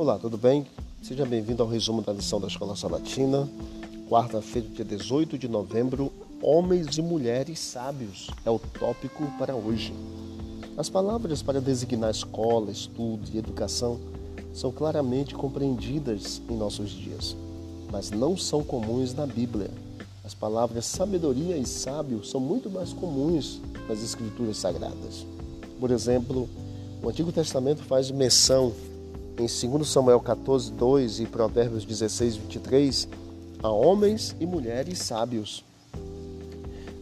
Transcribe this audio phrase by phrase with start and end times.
[0.00, 0.66] Olá, tudo bem?
[1.02, 3.46] Seja bem-vindo ao resumo da lição da Escola Sabatina.
[4.08, 6.10] Quarta-feira, dia 18 de novembro,
[6.42, 9.92] Homens e Mulheres Sábios é o tópico para hoje.
[10.74, 14.00] As palavras para designar escola, estudo e educação
[14.54, 17.36] são claramente compreendidas em nossos dias,
[17.92, 19.70] mas não são comuns na Bíblia.
[20.24, 25.26] As palavras sabedoria e sábio são muito mais comuns nas Escrituras Sagradas.
[25.78, 26.48] Por exemplo,
[27.02, 28.72] o Antigo Testamento faz menção
[29.40, 33.08] em 2 Samuel 14, 2 e Provérbios 16, 23
[33.62, 35.64] a homens e mulheres sábios.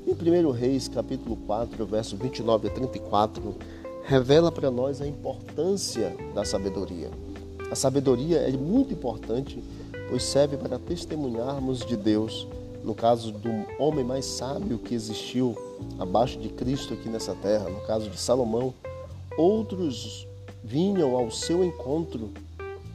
[0.07, 3.57] Em 1 Reis, capítulo 4, verso 29 a 34,
[4.05, 7.11] revela para nós a importância da sabedoria.
[7.73, 9.63] A sabedoria é muito importante,
[10.09, 12.47] pois serve para testemunharmos de Deus,
[12.85, 13.51] no caso do
[13.81, 15.57] homem mais sábio que existiu
[15.99, 18.73] abaixo de Cristo aqui nessa terra, no caso de Salomão,
[19.37, 20.29] outros
[20.63, 22.31] vinham ao seu encontro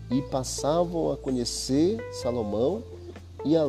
[0.09, 2.83] e passavam a conhecer Salomão
[3.43, 3.65] e a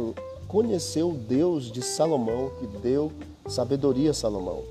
[0.46, 3.10] conhecer o Deus de Salomão que deu
[3.46, 4.62] sabedoria a Salomão.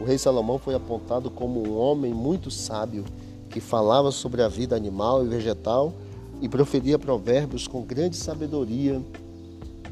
[0.00, 3.04] O rei Salomão foi apontado como um homem muito sábio
[3.50, 5.92] que falava sobre a vida animal e vegetal
[6.40, 9.00] e proferia provérbios com grande sabedoria,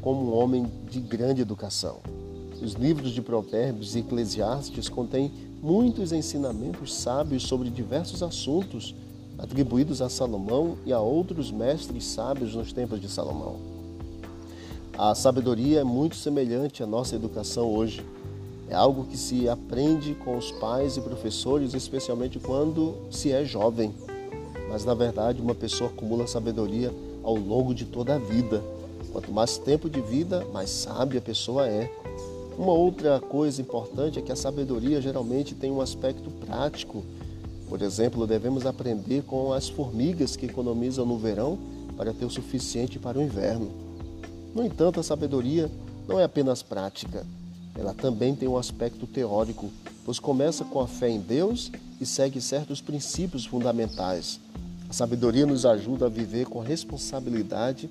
[0.01, 1.99] como um homem de grande educação.
[2.61, 5.31] Os livros de Provérbios e Eclesiastes contêm
[5.63, 8.93] muitos ensinamentos sábios sobre diversos assuntos
[9.35, 13.55] atribuídos a Salomão e a outros mestres sábios nos tempos de Salomão.
[14.95, 18.05] A sabedoria é muito semelhante à nossa educação hoje.
[18.69, 23.91] É algo que se aprende com os pais e professores, especialmente quando se é jovem.
[24.69, 28.61] Mas na verdade, uma pessoa acumula sabedoria ao longo de toda a vida.
[29.11, 31.91] Quanto mais tempo de vida, mais sábia a pessoa é.
[32.57, 37.03] Uma outra coisa importante é que a sabedoria geralmente tem um aspecto prático.
[37.67, 41.57] Por exemplo, devemos aprender com as formigas que economizam no verão
[41.95, 43.71] para ter o suficiente para o inverno.
[44.53, 45.71] No entanto, a sabedoria
[46.07, 47.25] não é apenas prática,
[47.75, 49.71] ela também tem um aspecto teórico,
[50.03, 54.39] pois começa com a fé em Deus e segue certos princípios fundamentais.
[54.89, 57.89] A sabedoria nos ajuda a viver com responsabilidade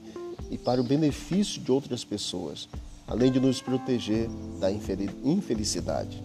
[0.50, 2.68] e para o benefício de outras pessoas,
[3.10, 4.28] além de nos proteger
[4.60, 6.22] da infelicidade.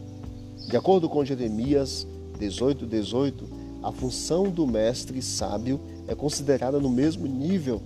[0.69, 2.07] De acordo com Jeremias
[2.37, 3.49] 18, 18,
[3.81, 7.81] a função do mestre sábio é considerada no mesmo nível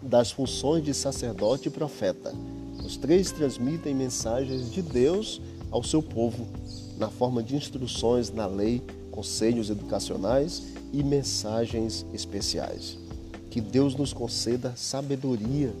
[0.00, 2.34] das funções de sacerdote e profeta.
[2.82, 5.40] Os três transmitem mensagens de Deus
[5.70, 6.46] ao seu povo,
[6.96, 10.62] na forma de instruções na lei, conselhos educacionais
[10.92, 12.96] e mensagens especiais.
[13.50, 15.72] Que Deus nos conceda sabedoria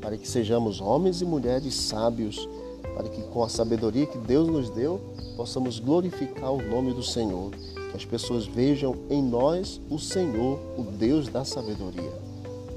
[0.00, 2.48] para que sejamos homens e mulheres sábios,
[2.94, 5.00] para que com a sabedoria que Deus nos deu,
[5.36, 10.82] possamos glorificar o nome do Senhor, que as pessoas vejam em nós o Senhor, o
[10.82, 12.12] Deus da sabedoria.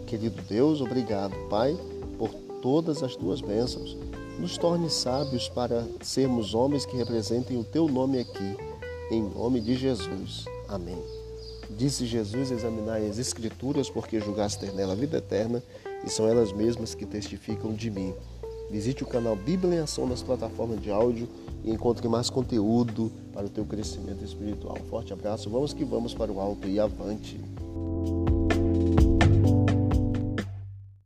[0.08, 1.76] Querido Deus, obrigado, Pai,
[2.18, 2.30] por
[2.62, 3.98] todas as tuas bênçãos.
[4.40, 8.58] Nos torne sábios para sermos homens que representem o teu nome aqui,
[9.12, 10.46] em nome de Jesus.
[10.68, 11.02] Amém.
[11.70, 15.64] Disse Jesus: Examinai as Escrituras, porque julgaste ter nela a vida eterna,
[16.04, 18.14] e são elas mesmas que testificam de mim.
[18.70, 21.28] Visite o canal Bíblia em Ação nas plataformas de áudio
[21.64, 24.78] e encontre mais conteúdo para o teu crescimento espiritual.
[24.90, 27.40] Forte abraço, vamos que vamos para o alto e avante.